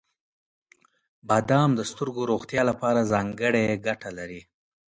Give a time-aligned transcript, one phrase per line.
[1.27, 4.41] •بادام د سترګو روغتیا لپاره ځانګړې ګټه لري.